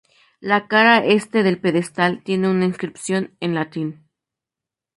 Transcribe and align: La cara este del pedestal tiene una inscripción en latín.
La 0.39 0.67
cara 0.67 1.05
este 1.05 1.43
del 1.43 1.59
pedestal 1.59 2.23
tiene 2.23 2.49
una 2.49 2.65
inscripción 2.65 3.35
en 3.39 3.53
latín. 3.53 4.09